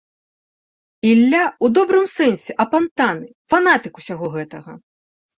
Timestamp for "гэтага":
4.37-4.71